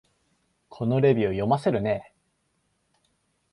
[0.67, 2.11] このレビュー、読ませるね